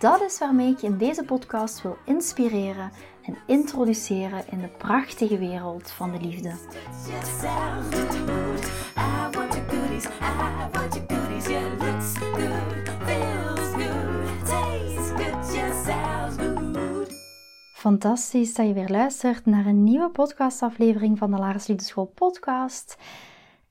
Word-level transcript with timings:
Dat 0.00 0.20
is 0.22 0.38
waarmee 0.38 0.70
ik 0.70 0.78
je 0.78 0.86
in 0.86 0.98
deze 0.98 1.24
podcast 1.24 1.82
wil 1.82 1.96
inspireren 2.04 2.90
en 3.22 3.36
introduceren 3.46 4.44
in 4.50 4.60
de 4.60 4.68
prachtige 4.68 5.38
wereld 5.38 5.90
van 5.90 6.12
de 6.12 6.20
liefde. 6.20 6.52
Fantastisch 17.72 18.54
dat 18.54 18.66
je 18.66 18.72
weer 18.72 18.88
luistert 18.88 19.46
naar 19.46 19.66
een 19.66 19.84
nieuwe 19.84 20.10
podcastaflevering 20.10 21.18
van 21.18 21.30
de 21.30 21.36
Lars 21.36 21.66
Liefdeschool 21.66 22.12
podcast. 22.14 22.96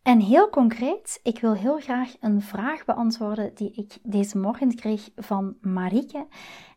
En 0.10 0.20
heel 0.20 0.50
concreet, 0.50 1.20
ik 1.24 1.40
wil 1.40 1.54
heel 1.54 1.80
graag 1.80 2.16
een 2.20 2.42
vraag 2.42 2.86
beantwoorden 2.86 3.52
die 3.56 3.72
ik 3.72 3.98
deze 4.04 4.38
morgen 4.38 4.76
kreeg 4.76 5.10
van 5.16 5.56
Marieke. 5.62 6.28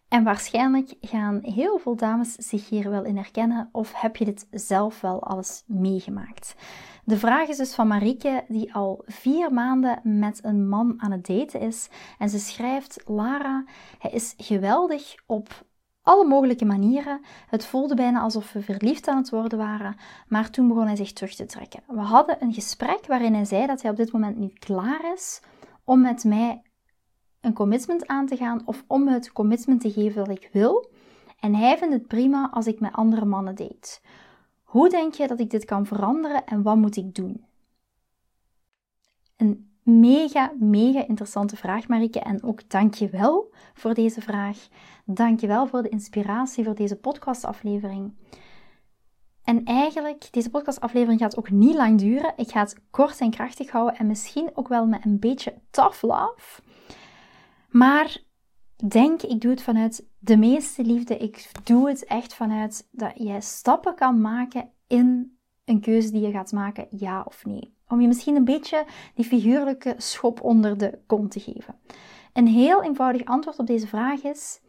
En 0.08 0.24
waarschijnlijk 0.24 0.94
gaan 1.00 1.40
heel 1.42 1.78
veel 1.78 1.96
dames 1.96 2.32
zich 2.32 2.68
hier 2.68 2.90
wel 2.90 3.04
in 3.04 3.16
herkennen 3.16 3.68
of 3.72 3.92
heb 3.94 4.16
je 4.16 4.24
dit 4.24 4.46
zelf 4.50 5.00
wel 5.00 5.22
alles 5.22 5.62
meegemaakt. 5.66 6.54
De 7.04 7.16
vraag 7.16 7.48
is 7.48 7.56
dus 7.56 7.74
van 7.74 7.86
Marieke, 7.86 8.44
die 8.48 8.74
al 8.74 9.02
vier 9.06 9.52
maanden 9.52 10.00
met 10.02 10.44
een 10.44 10.68
man 10.68 10.94
aan 10.96 11.12
het 11.12 11.26
daten 11.26 11.60
is. 11.60 11.88
En 12.18 12.28
ze 12.28 12.38
schrijft: 12.38 13.02
Lara, 13.06 13.64
hij 13.98 14.10
is 14.10 14.34
geweldig 14.36 15.14
op 15.26 15.64
alle 16.02 16.24
mogelijke 16.24 16.64
manieren. 16.64 17.20
Het 17.48 17.64
voelde 17.64 17.94
bijna 17.94 18.20
alsof 18.20 18.52
we 18.52 18.62
verliefd 18.62 19.08
aan 19.08 19.16
het 19.16 19.30
worden 19.30 19.58
waren, 19.58 19.96
maar 20.28 20.50
toen 20.50 20.68
begon 20.68 20.86
hij 20.86 20.96
zich 20.96 21.12
terug 21.12 21.34
te 21.34 21.46
trekken. 21.46 21.82
We 21.86 22.00
hadden 22.00 22.36
een 22.40 22.52
gesprek 22.52 23.06
waarin 23.06 23.34
hij 23.34 23.44
zei 23.44 23.66
dat 23.66 23.82
hij 23.82 23.90
op 23.90 23.96
dit 23.96 24.12
moment 24.12 24.36
niet 24.36 24.58
klaar 24.58 25.12
is 25.14 25.40
om 25.84 26.00
met 26.00 26.24
mij 26.24 26.62
een 27.40 27.52
commitment 27.52 28.06
aan 28.06 28.26
te 28.26 28.36
gaan 28.36 28.62
of 28.64 28.84
om 28.86 29.08
het 29.08 29.32
commitment 29.32 29.80
te 29.80 29.92
geven 29.92 30.24
dat 30.24 30.36
ik 30.36 30.48
wil. 30.52 30.90
En 31.40 31.54
hij 31.54 31.78
vindt 31.78 31.94
het 31.94 32.06
prima 32.06 32.50
als 32.50 32.66
ik 32.66 32.80
met 32.80 32.92
andere 32.92 33.24
mannen 33.24 33.54
date. 33.54 34.00
Hoe 34.62 34.88
denk 34.88 35.14
je 35.14 35.26
dat 35.26 35.40
ik 35.40 35.50
dit 35.50 35.64
kan 35.64 35.86
veranderen 35.86 36.46
en 36.46 36.62
wat 36.62 36.76
moet 36.76 36.96
ik 36.96 37.14
doen? 37.14 37.44
Mega, 39.82 40.52
mega 40.58 41.06
interessante 41.06 41.56
vraag, 41.56 41.88
Marike. 41.88 42.20
En 42.20 42.42
ook 42.42 42.70
dank 42.70 42.94
je 42.94 43.08
wel 43.08 43.52
voor 43.74 43.94
deze 43.94 44.20
vraag. 44.20 44.68
Dank 45.04 45.40
je 45.40 45.46
wel 45.46 45.66
voor 45.66 45.82
de 45.82 45.88
inspiratie 45.88 46.64
voor 46.64 46.74
deze 46.74 46.96
podcastaflevering. 46.96 48.14
En 49.44 49.64
eigenlijk, 49.64 50.28
deze 50.30 50.50
podcastaflevering 50.50 51.20
gaat 51.20 51.36
ook 51.36 51.50
niet 51.50 51.74
lang 51.74 51.98
duren. 51.98 52.32
Ik 52.36 52.50
ga 52.50 52.60
het 52.60 52.80
kort 52.90 53.20
en 53.20 53.30
krachtig 53.30 53.70
houden 53.70 53.98
en 53.98 54.06
misschien 54.06 54.50
ook 54.54 54.68
wel 54.68 54.86
met 54.86 55.04
een 55.04 55.18
beetje 55.18 55.54
tough 55.70 56.02
love. 56.02 56.62
Maar 57.70 58.16
denk, 58.88 59.22
ik 59.22 59.40
doe 59.40 59.50
het 59.50 59.62
vanuit 59.62 60.06
de 60.18 60.36
meeste 60.36 60.84
liefde. 60.84 61.16
Ik 61.16 61.50
doe 61.64 61.88
het 61.88 62.04
echt 62.04 62.34
vanuit 62.34 62.88
dat 62.90 63.12
jij 63.14 63.40
stappen 63.40 63.94
kan 63.94 64.20
maken 64.20 64.70
in 64.86 65.36
een 65.64 65.80
keuze 65.80 66.10
die 66.10 66.20
je 66.20 66.30
gaat 66.30 66.52
maken, 66.52 66.86
ja 66.90 67.22
of 67.22 67.44
nee. 67.44 67.74
Om 67.92 68.00
je 68.00 68.06
misschien 68.06 68.36
een 68.36 68.44
beetje 68.44 68.84
die 69.14 69.24
figuurlijke 69.24 69.94
schop 69.96 70.40
onder 70.40 70.78
de 70.78 70.98
kont 71.06 71.30
te 71.30 71.40
geven. 71.40 71.74
Een 72.32 72.46
heel 72.46 72.82
eenvoudig 72.82 73.24
antwoord 73.24 73.58
op 73.58 73.66
deze 73.66 73.86
vraag 73.86 74.22
is: 74.22 74.60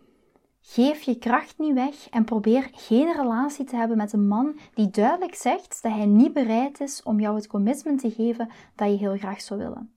geef 0.62 1.02
je 1.02 1.18
kracht 1.18 1.58
niet 1.58 1.74
weg 1.74 2.10
en 2.10 2.24
probeer 2.24 2.70
geen 2.72 3.14
relatie 3.14 3.66
te 3.66 3.76
hebben 3.76 3.98
met 3.98 4.14
een 4.14 4.28
man 4.28 4.60
die 4.74 4.90
duidelijk 4.90 5.36
zegt 5.36 5.80
dat 5.82 5.92
hij 5.92 6.06
niet 6.06 6.34
bereid 6.34 6.82
is 6.82 7.04
om 7.04 7.20
jou 7.20 7.36
het 7.36 7.48
commitment 7.48 8.00
te 8.00 8.12
geven 8.12 8.50
dat 8.76 8.90
je 8.90 8.98
heel 8.98 9.18
graag 9.18 9.42
zou 9.42 9.60
willen. 9.60 9.94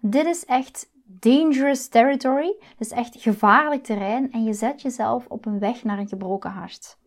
Dit 0.00 0.26
is 0.26 0.44
echt 0.44 0.90
dangerous 1.04 1.88
territory, 1.88 2.56
dus 2.78 2.90
echt 2.90 3.20
gevaarlijk 3.20 3.82
terrein 3.82 4.32
en 4.32 4.44
je 4.44 4.52
zet 4.52 4.82
jezelf 4.82 5.26
op 5.28 5.46
een 5.46 5.58
weg 5.58 5.84
naar 5.84 5.98
een 5.98 6.08
gebroken 6.08 6.50
hart 6.50 6.98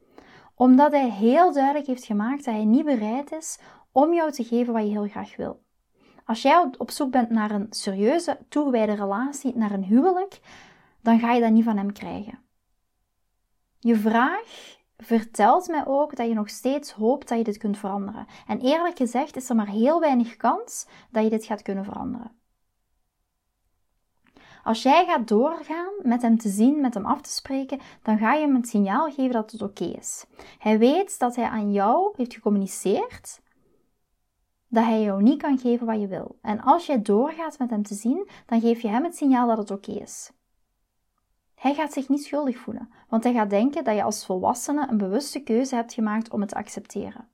omdat 0.59 0.92
hij 0.92 1.09
heel 1.09 1.53
duidelijk 1.53 1.88
heeft 1.88 2.06
gemaakt 2.06 2.46
dat 2.46 2.53
hij 2.53 2.66
niet 2.66 2.86
bereid 2.86 3.31
is 3.31 3.59
om 3.92 4.14
jou 4.14 4.32
te 4.32 4.44
geven 4.44 4.74
wat 4.74 4.84
je 4.84 4.90
heel 4.90 5.08
graag 5.08 5.36
wil. 5.36 5.64
Als 6.26 6.42
jij 6.42 6.70
op 6.78 6.92
zoek 6.92 7.12
bent 7.12 7.30
naar 7.30 7.52
een 7.52 7.68
serieuze, 7.70 8.38
toegewijde 8.50 8.94
relatie, 8.94 9.56
naar 9.56 9.72
een 9.72 9.84
huwelijk, 9.84 10.40
dan 11.02 11.20
ga 11.20 11.34
je 11.34 11.42
dat 11.42 11.52
niet 11.52 11.64
van 11.64 11.78
hem 11.78 11.94
krijgen. 11.94 12.40
Je 13.80 13.96
vraag 13.96 14.78
vertelt 14.98 15.68
mij 15.68 15.86
ook 15.86 16.16
dat 16.16 16.28
je 16.28 16.34
nog 16.34 16.50
steeds 16.50 16.92
hoopt 16.92 17.28
dat 17.28 17.38
je 17.38 17.44
dit 17.44 17.58
kunt 17.58 17.78
veranderen. 17.78 18.26
En 18.48 18.60
eerlijk 18.60 18.98
gezegd 18.98 19.36
is 19.36 19.50
er 19.50 19.56
maar 19.56 19.70
heel 19.70 20.00
weinig 20.00 20.36
kans 20.36 20.88
dat 21.12 21.24
je 21.24 21.30
dit 21.30 21.46
gaat 21.46 21.62
kunnen 21.62 21.86
veranderen. 21.86 22.32
Als 24.64 24.82
jij 24.82 25.06
gaat 25.06 25.28
doorgaan 25.28 25.94
met 26.02 26.22
hem 26.22 26.38
te 26.38 26.50
zien, 26.50 26.82
met 26.82 26.94
hem 26.94 27.06
af 27.06 27.22
te 27.22 27.32
spreken, 27.32 27.80
dan 28.04 28.18
ga 28.18 28.34
je 28.34 28.46
hem 28.46 28.56
het 28.56 28.68
signaal 28.68 29.10
geven 29.12 29.32
dat 29.32 29.52
het 29.52 29.62
oké 29.62 29.84
is. 29.84 30.26
Hij 30.60 30.78
weet 30.78 31.20
dat 31.20 31.36
hij 31.36 31.46
aan 31.46 31.72
jou 31.72 32.14
heeft 32.16 32.34
gecommuniceerd 32.34 33.42
dat 34.69 34.84
hij 34.84 35.02
jou 35.02 35.22
niet 35.22 35.41
kan 35.41 35.57
geven 35.57 35.85
wat 35.85 36.00
je 36.00 36.07
wil. 36.07 36.38
En 36.41 36.62
als 36.62 36.85
jij 36.85 37.02
doorgaat 37.02 37.59
met 37.59 37.69
hem 37.69 37.84
te 37.84 37.94
zien, 37.94 38.30
dan 38.46 38.62
geef 38.62 38.81
je 38.81 38.88
hem 38.88 39.03
het 39.03 39.16
signaal 39.16 39.47
dat 39.47 39.57
het 39.57 39.72
oké 39.72 39.91
is. 39.91 40.31
Hij 41.56 41.74
gaat 41.74 41.94
zich 41.94 42.09
niet 42.09 42.24
schuldig 42.24 42.57
voelen, 42.57 42.90
want 43.07 43.24
hij 43.24 43.34
gaat 43.34 43.50
denken 43.50 43.84
dat 43.84 43.96
je 43.96 44.03
als 44.03 44.25
volwassene 44.25 44.88
een 44.90 44.97
bewuste 44.97 45.40
keuze 45.40 45.75
hebt 45.75 45.94
gemaakt 45.94 46.31
om 46.31 46.40
het 46.40 46.50
te 46.50 46.56
accepteren. 46.56 47.28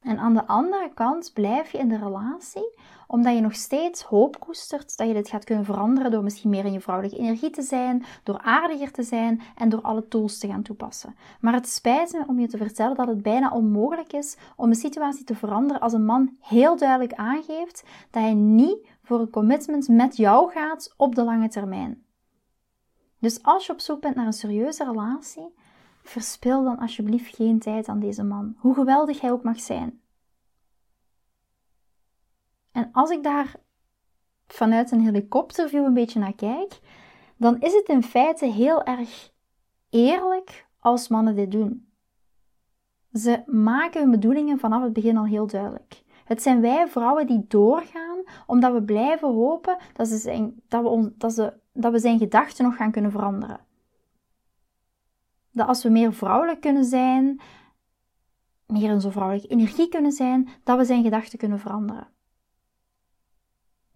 En 0.00 0.18
aan 0.18 0.34
de 0.34 0.46
andere 0.46 0.90
kant 0.94 1.30
blijf 1.34 1.72
je 1.72 1.78
in 1.78 1.88
de 1.88 1.98
relatie 1.98 2.76
omdat 3.10 3.34
je 3.34 3.40
nog 3.40 3.54
steeds 3.54 4.02
hoop 4.02 4.40
koestert 4.40 4.96
dat 4.96 5.08
je 5.08 5.14
dit 5.14 5.28
gaat 5.28 5.44
kunnen 5.44 5.64
veranderen 5.64 6.10
door 6.10 6.22
misschien 6.22 6.50
meer 6.50 6.64
in 6.64 6.72
je 6.72 6.80
vrouwelijke 6.80 7.18
energie 7.18 7.50
te 7.50 7.62
zijn, 7.62 8.04
door 8.22 8.38
aardiger 8.38 8.92
te 8.92 9.02
zijn 9.02 9.40
en 9.56 9.68
door 9.68 9.80
alle 9.80 10.08
tools 10.08 10.38
te 10.38 10.46
gaan 10.46 10.62
toepassen. 10.62 11.14
Maar 11.40 11.52
het 11.52 11.68
spijt 11.68 12.12
me 12.12 12.24
om 12.26 12.40
je 12.40 12.48
te 12.48 12.56
vertellen 12.56 12.96
dat 12.96 13.06
het 13.06 13.22
bijna 13.22 13.50
onmogelijk 13.50 14.12
is 14.12 14.36
om 14.56 14.68
een 14.68 14.74
situatie 14.74 15.24
te 15.24 15.34
veranderen 15.34 15.82
als 15.82 15.92
een 15.92 16.04
man 16.04 16.36
heel 16.40 16.76
duidelijk 16.76 17.12
aangeeft 17.12 17.84
dat 18.10 18.22
hij 18.22 18.34
niet 18.34 18.86
voor 19.02 19.20
een 19.20 19.30
commitment 19.30 19.88
met 19.88 20.16
jou 20.16 20.50
gaat 20.50 20.94
op 20.96 21.14
de 21.14 21.24
lange 21.24 21.48
termijn. 21.48 22.02
Dus 23.20 23.42
als 23.42 23.66
je 23.66 23.72
op 23.72 23.80
zoek 23.80 24.00
bent 24.00 24.14
naar 24.14 24.26
een 24.26 24.32
serieuze 24.32 24.84
relatie, 24.84 25.54
verspil 26.08 26.64
dan 26.64 26.78
alsjeblieft 26.78 27.36
geen 27.36 27.58
tijd 27.58 27.88
aan 27.88 28.00
deze 28.00 28.24
man, 28.24 28.54
hoe 28.58 28.74
geweldig 28.74 29.20
hij 29.20 29.32
ook 29.32 29.42
mag 29.42 29.60
zijn. 29.60 30.00
En 32.72 32.88
als 32.92 33.10
ik 33.10 33.22
daar 33.22 33.54
vanuit 34.46 34.90
een 34.90 35.00
helikopterview 35.00 35.84
een 35.84 35.94
beetje 35.94 36.20
naar 36.20 36.34
kijk, 36.34 36.80
dan 37.36 37.60
is 37.60 37.72
het 37.72 37.88
in 37.88 38.02
feite 38.02 38.46
heel 38.46 38.82
erg 38.84 39.32
eerlijk 39.90 40.66
als 40.78 41.08
mannen 41.08 41.34
dit 41.34 41.50
doen. 41.50 41.92
Ze 43.12 43.42
maken 43.46 44.00
hun 44.00 44.10
bedoelingen 44.10 44.58
vanaf 44.58 44.82
het 44.82 44.92
begin 44.92 45.16
al 45.16 45.26
heel 45.26 45.46
duidelijk. 45.46 46.02
Het 46.24 46.42
zijn 46.42 46.60
wij 46.60 46.88
vrouwen 46.88 47.26
die 47.26 47.44
doorgaan 47.48 48.22
omdat 48.46 48.72
we 48.72 48.82
blijven 48.82 49.28
hopen 49.28 49.76
dat, 49.92 50.08
ze 50.08 50.16
zijn, 50.16 50.62
dat, 50.68 50.82
we, 50.82 51.12
dat, 51.16 51.32
ze, 51.32 51.52
dat 51.72 51.92
we 51.92 51.98
zijn 51.98 52.18
gedachten 52.18 52.64
nog 52.64 52.76
gaan 52.76 52.90
kunnen 52.90 53.10
veranderen. 53.10 53.66
Dat 55.58 55.68
als 55.68 55.82
we 55.82 55.88
meer 55.88 56.12
vrouwelijk 56.12 56.60
kunnen 56.60 56.84
zijn, 56.84 57.40
meer 58.66 58.90
in 58.90 59.00
zo'n 59.00 59.12
vrouwelijke 59.12 59.48
energie 59.48 59.88
kunnen 59.88 60.12
zijn, 60.12 60.48
dat 60.64 60.78
we 60.78 60.84
zijn 60.84 61.02
gedachten 61.02 61.38
kunnen 61.38 61.58
veranderen. 61.58 62.08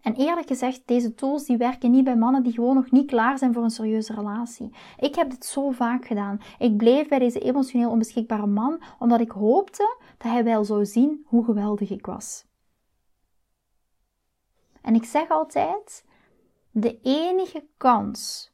En 0.01 0.15
eerlijk 0.15 0.47
gezegd, 0.47 0.83
deze 0.85 1.15
tools 1.15 1.45
die 1.45 1.57
werken 1.57 1.91
niet 1.91 2.05
bij 2.05 2.17
mannen 2.17 2.43
die 2.43 2.53
gewoon 2.53 2.75
nog 2.75 2.91
niet 2.91 3.07
klaar 3.07 3.39
zijn 3.39 3.53
voor 3.53 3.63
een 3.63 3.71
serieuze 3.71 4.15
relatie. 4.15 4.75
Ik 4.97 5.15
heb 5.15 5.31
dit 5.31 5.45
zo 5.45 5.71
vaak 5.71 6.07
gedaan. 6.07 6.41
Ik 6.59 6.77
bleef 6.77 7.09
bij 7.09 7.19
deze 7.19 7.39
emotioneel 7.39 7.91
onbeschikbare 7.91 8.47
man 8.47 8.83
omdat 8.99 9.21
ik 9.21 9.31
hoopte 9.31 9.97
dat 10.19 10.33
hij 10.33 10.45
wel 10.45 10.65
zou 10.65 10.87
zien 10.87 11.27
hoe 11.27 11.45
geweldig 11.45 11.91
ik 11.91 12.07
was. 12.07 12.45
En 14.81 14.95
ik 14.95 15.05
zeg 15.05 15.29
altijd: 15.29 16.05
de 16.71 17.01
enige 17.03 17.67
kans 17.77 18.52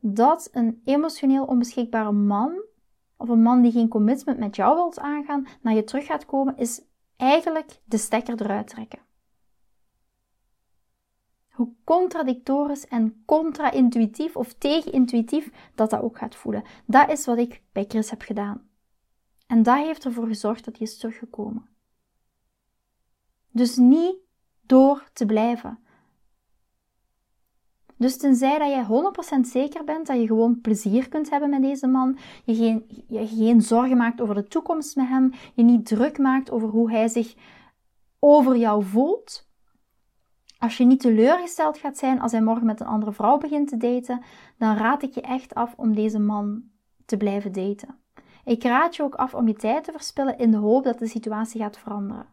dat 0.00 0.48
een 0.52 0.80
emotioneel 0.84 1.44
onbeschikbare 1.44 2.12
man 2.12 2.62
of 3.16 3.28
een 3.28 3.42
man 3.42 3.62
die 3.62 3.72
geen 3.72 3.88
commitment 3.88 4.38
met 4.38 4.56
jou 4.56 4.74
wilt 4.74 4.98
aangaan 4.98 5.46
naar 5.60 5.74
je 5.74 5.84
terug 5.84 6.06
gaat 6.06 6.26
komen, 6.26 6.56
is 6.56 6.82
eigenlijk 7.16 7.80
de 7.84 7.96
stekker 7.96 8.42
eruit 8.42 8.68
trekken. 8.68 8.98
Hoe 11.48 11.72
contradictorisch 11.84 12.86
en 12.86 13.22
contra-intuïtief 13.24 14.36
of 14.36 14.52
tegen-intuïtief 14.52 15.70
dat 15.74 15.90
dat 15.90 16.00
ook 16.02 16.18
gaat 16.18 16.36
voelen. 16.36 16.64
Dat 16.86 17.10
is 17.10 17.26
wat 17.26 17.38
ik 17.38 17.62
bij 17.72 17.84
Chris 17.88 18.10
heb 18.10 18.22
gedaan. 18.22 18.68
En 19.46 19.62
dat 19.62 19.76
heeft 19.76 20.04
ervoor 20.04 20.26
gezorgd 20.26 20.64
dat 20.64 20.78
hij 20.78 20.86
is 20.86 20.98
teruggekomen. 20.98 21.68
Dus 23.50 23.76
niet 23.76 24.16
door 24.60 25.08
te 25.12 25.26
blijven. 25.26 25.78
Dus 27.98 28.16
tenzij 28.16 28.58
dat 28.58 28.68
je 28.68 29.36
100% 29.36 29.40
zeker 29.48 29.84
bent 29.84 30.06
dat 30.06 30.20
je 30.20 30.26
gewoon 30.26 30.60
plezier 30.60 31.08
kunt 31.08 31.30
hebben 31.30 31.50
met 31.50 31.62
deze 31.62 31.86
man, 31.86 32.18
je 32.44 32.54
geen, 32.54 33.04
je 33.08 33.26
geen 33.26 33.62
zorgen 33.62 33.96
maakt 33.96 34.20
over 34.20 34.34
de 34.34 34.48
toekomst 34.48 34.96
met 34.96 35.08
hem, 35.08 35.32
je 35.54 35.62
niet 35.62 35.86
druk 35.86 36.18
maakt 36.18 36.50
over 36.50 36.68
hoe 36.68 36.90
hij 36.90 37.08
zich 37.08 37.34
over 38.18 38.56
jou 38.56 38.84
voelt, 38.84 39.48
als 40.58 40.76
je 40.76 40.84
niet 40.84 41.00
teleurgesteld 41.00 41.78
gaat 41.78 41.98
zijn 41.98 42.20
als 42.20 42.32
hij 42.32 42.42
morgen 42.42 42.66
met 42.66 42.80
een 42.80 42.86
andere 42.86 43.12
vrouw 43.12 43.38
begint 43.38 43.68
te 43.68 43.76
daten, 43.76 44.22
dan 44.58 44.76
raad 44.76 45.02
ik 45.02 45.14
je 45.14 45.20
echt 45.20 45.54
af 45.54 45.74
om 45.76 45.94
deze 45.94 46.18
man 46.18 46.62
te 47.04 47.16
blijven 47.16 47.52
daten. 47.52 47.98
Ik 48.44 48.62
raad 48.62 48.96
je 48.96 49.02
ook 49.02 49.14
af 49.14 49.34
om 49.34 49.46
je 49.46 49.54
tijd 49.54 49.84
te 49.84 49.92
verspillen 49.92 50.38
in 50.38 50.50
de 50.50 50.56
hoop 50.56 50.84
dat 50.84 50.98
de 50.98 51.06
situatie 51.06 51.60
gaat 51.60 51.78
veranderen. 51.78 52.26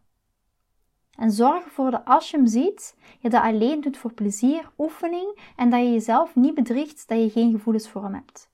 En 1.16 1.32
zorg 1.32 1.64
ervoor 1.64 1.92
dat 1.92 2.06
als 2.06 2.32
je 2.32 2.38
hem 2.38 2.48
ziet, 2.48 2.96
je 3.20 3.30
dat 3.30 3.42
alleen 3.42 3.82
doet 3.82 3.98
voor 3.98 4.14
plezier, 4.14 4.72
oefening 4.78 5.54
en 5.56 5.70
dat 5.70 5.80
je 5.80 5.92
jezelf 5.92 6.36
niet 6.36 6.56
bedriegt 6.56 7.08
dat 7.08 7.18
je 7.18 7.30
geen 7.30 7.52
gevoelens 7.52 7.90
voor 7.90 8.04
hem 8.04 8.14
hebt. 8.14 8.50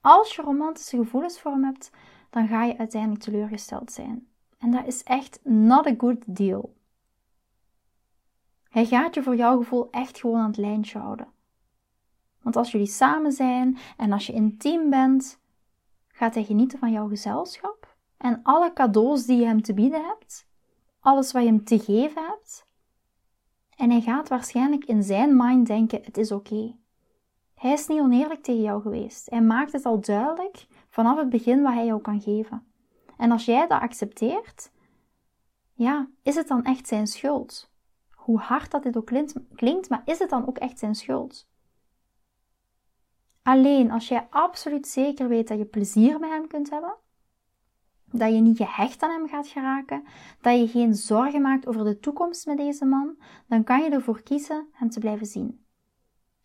Als 0.00 0.34
je 0.34 0.42
romantische 0.42 0.96
gevoelens 0.96 1.40
voor 1.40 1.52
hem 1.52 1.64
hebt, 1.64 1.90
dan 2.30 2.48
ga 2.48 2.64
je 2.64 2.78
uiteindelijk 2.78 3.22
teleurgesteld 3.22 3.92
zijn. 3.92 4.28
En 4.58 4.70
dat 4.70 4.86
is 4.86 5.02
echt 5.02 5.40
not 5.44 5.86
a 5.86 5.94
good 5.98 6.22
deal. 6.26 6.74
Hij 8.68 8.86
gaat 8.86 9.14
je 9.14 9.22
voor 9.22 9.36
jouw 9.36 9.58
gevoel 9.58 9.90
echt 9.90 10.18
gewoon 10.18 10.40
aan 10.40 10.46
het 10.46 10.56
lijntje 10.56 10.98
houden. 10.98 11.28
Want 12.42 12.56
als 12.56 12.72
jullie 12.72 12.86
samen 12.86 13.32
zijn 13.32 13.78
en 13.96 14.12
als 14.12 14.26
je 14.26 14.32
intiem 14.32 14.90
bent, 14.90 15.40
gaat 16.08 16.34
hij 16.34 16.44
genieten 16.44 16.78
van 16.78 16.92
jouw 16.92 17.08
gezelschap 17.08 17.96
en 18.16 18.40
alle 18.42 18.72
cadeaus 18.72 19.26
die 19.26 19.38
je 19.38 19.46
hem 19.46 19.62
te 19.62 19.74
bieden 19.74 20.04
hebt, 20.04 20.48
alles 21.00 21.32
wat 21.32 21.42
je 21.42 21.48
hem 21.48 21.64
te 21.64 21.78
geven 21.78 22.24
hebt. 22.24 22.66
En 23.76 23.90
hij 23.90 24.00
gaat 24.00 24.28
waarschijnlijk 24.28 24.84
in 24.84 25.02
zijn 25.02 25.36
mind 25.36 25.66
denken: 25.66 26.00
het 26.02 26.16
is 26.16 26.32
oké. 26.32 26.78
Hij 27.54 27.72
is 27.72 27.86
niet 27.86 28.00
oneerlijk 28.00 28.42
tegen 28.42 28.62
jou 28.62 28.82
geweest. 28.82 29.30
Hij 29.30 29.42
maakt 29.42 29.72
het 29.72 29.84
al 29.84 30.00
duidelijk 30.00 30.66
vanaf 30.88 31.18
het 31.18 31.28
begin 31.28 31.62
wat 31.62 31.72
hij 31.72 31.86
jou 31.86 32.00
kan 32.00 32.20
geven. 32.20 32.66
En 33.16 33.30
als 33.30 33.44
jij 33.44 33.66
dat 33.66 33.80
accepteert, 33.80 34.70
ja, 35.72 36.08
is 36.22 36.34
het 36.34 36.48
dan 36.48 36.64
echt 36.64 36.88
zijn 36.88 37.06
schuld? 37.06 37.70
hoe 38.20 38.38
hard 38.38 38.70
dat 38.70 38.82
dit 38.82 38.96
ook 38.96 39.10
klinkt, 39.54 39.88
maar 39.88 40.02
is 40.04 40.18
het 40.18 40.30
dan 40.30 40.48
ook 40.48 40.58
echt 40.58 40.78
zijn 40.78 40.94
schuld? 40.94 41.48
Alleen 43.42 43.90
als 43.90 44.08
jij 44.08 44.26
absoluut 44.30 44.88
zeker 44.88 45.28
weet 45.28 45.48
dat 45.48 45.58
je 45.58 45.64
plezier 45.64 46.18
met 46.18 46.30
hem 46.30 46.46
kunt 46.46 46.70
hebben, 46.70 46.94
dat 48.12 48.32
je 48.32 48.40
niet 48.40 48.56
gehecht 48.56 49.02
aan 49.02 49.10
hem 49.10 49.28
gaat 49.28 49.46
geraken, 49.46 50.04
dat 50.40 50.58
je 50.58 50.68
geen 50.68 50.94
zorgen 50.94 51.42
maakt 51.42 51.66
over 51.66 51.84
de 51.84 51.98
toekomst 51.98 52.46
met 52.46 52.56
deze 52.56 52.84
man, 52.84 53.16
dan 53.48 53.64
kan 53.64 53.82
je 53.82 53.90
ervoor 53.90 54.22
kiezen 54.22 54.66
hem 54.72 54.90
te 54.90 55.00
blijven 55.00 55.26
zien. 55.26 55.64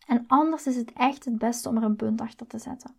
En 0.06 0.24
anders 0.26 0.66
is 0.66 0.76
het 0.76 0.92
echt 0.92 1.24
het 1.24 1.38
beste 1.38 1.68
om 1.68 1.76
er 1.76 1.82
een 1.82 1.96
punt 1.96 2.20
achter 2.20 2.46
te 2.46 2.58
zetten. 2.58 2.94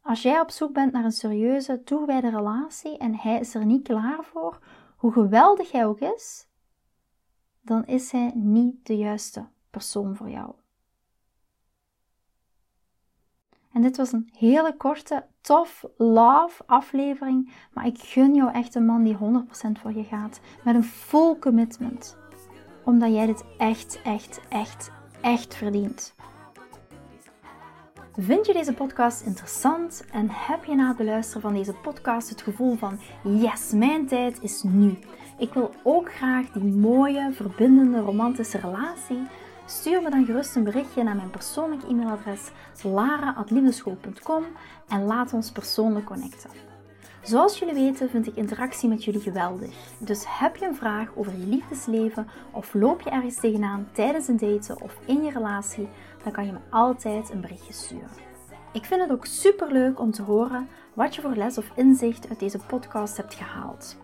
Als 0.00 0.22
jij 0.22 0.40
op 0.40 0.50
zoek 0.50 0.72
bent 0.72 0.92
naar 0.92 1.04
een 1.04 1.12
serieuze, 1.12 1.82
toegewijde 1.82 2.30
relatie 2.30 2.98
en 2.98 3.14
hij 3.14 3.40
is 3.40 3.54
er 3.54 3.64
niet 3.64 3.82
klaar 3.82 4.24
voor, 4.24 4.58
hoe 4.96 5.12
geweldig 5.12 5.72
hij 5.72 5.86
ook 5.86 6.00
is, 6.00 6.48
dan 7.60 7.86
is 7.86 8.10
hij 8.10 8.32
niet 8.34 8.86
de 8.86 8.96
juiste 8.96 9.48
persoon 9.70 10.16
voor 10.16 10.30
jou. 10.30 10.54
En 13.74 13.82
dit 13.82 13.96
was 13.96 14.12
een 14.12 14.28
hele 14.38 14.76
korte, 14.76 15.24
tof 15.40 15.84
love 15.96 16.62
aflevering, 16.66 17.52
maar 17.72 17.86
ik 17.86 17.98
gun 17.98 18.34
jou 18.34 18.52
echt 18.52 18.74
een 18.74 18.86
man 18.86 19.02
die 19.02 19.16
100% 19.16 19.18
voor 19.80 19.92
je 19.92 20.04
gaat, 20.04 20.40
met 20.64 20.74
een 20.74 20.84
full 20.84 21.38
commitment, 21.38 22.16
omdat 22.84 23.12
jij 23.12 23.26
dit 23.26 23.44
echt, 23.58 24.00
echt, 24.04 24.40
echt, 24.48 24.90
echt 25.20 25.54
verdient. 25.54 26.14
Vind 28.16 28.46
je 28.46 28.52
deze 28.52 28.74
podcast 28.74 29.22
interessant 29.22 30.04
en 30.12 30.26
heb 30.30 30.64
je 30.64 30.74
na 30.74 30.88
het 30.88 30.96
beluisteren 30.96 31.42
van 31.42 31.54
deze 31.54 31.72
podcast 31.72 32.28
het 32.28 32.42
gevoel 32.42 32.76
van 32.76 32.98
yes, 33.22 33.72
mijn 33.72 34.06
tijd 34.06 34.42
is 34.42 34.62
nu? 34.62 34.98
Ik 35.38 35.52
wil 35.52 35.74
ook 35.82 36.14
graag 36.14 36.50
die 36.50 36.72
mooie, 36.72 37.32
verbindende, 37.32 38.00
romantische 38.00 38.58
relatie. 38.58 39.26
Stuur 39.66 40.02
me 40.02 40.10
dan 40.10 40.24
gerust 40.24 40.56
een 40.56 40.64
berichtje 40.64 41.02
naar 41.02 41.16
mijn 41.16 41.30
persoonlijk 41.30 41.82
e-mailadres 41.82 42.50
lara.liefdeschool.com 42.82 44.44
en 44.88 45.04
laat 45.04 45.32
ons 45.32 45.50
persoonlijk 45.50 46.06
connecten. 46.06 46.50
Zoals 47.22 47.58
jullie 47.58 47.74
weten 47.74 48.10
vind 48.10 48.26
ik 48.26 48.36
interactie 48.36 48.88
met 48.88 49.04
jullie 49.04 49.20
geweldig. 49.20 49.74
Dus 49.98 50.24
heb 50.26 50.56
je 50.56 50.66
een 50.66 50.74
vraag 50.74 51.08
over 51.14 51.32
je 51.32 51.46
liefdesleven 51.46 52.28
of 52.52 52.74
loop 52.74 53.00
je 53.00 53.10
ergens 53.10 53.36
tegenaan 53.36 53.88
tijdens 53.92 54.28
een 54.28 54.36
daten 54.36 54.80
of 54.80 54.98
in 55.06 55.22
je 55.22 55.30
relatie, 55.30 55.88
dan 56.22 56.32
kan 56.32 56.46
je 56.46 56.52
me 56.52 56.58
altijd 56.70 57.30
een 57.30 57.40
berichtje 57.40 57.72
sturen. 57.72 58.10
Ik 58.72 58.84
vind 58.84 59.00
het 59.00 59.10
ook 59.10 59.26
super 59.26 59.72
leuk 59.72 60.00
om 60.00 60.10
te 60.10 60.22
horen 60.22 60.68
wat 60.94 61.14
je 61.14 61.20
voor 61.20 61.36
les 61.36 61.58
of 61.58 61.70
inzicht 61.74 62.28
uit 62.28 62.38
deze 62.40 62.58
podcast 62.58 63.16
hebt 63.16 63.34
gehaald. 63.34 64.03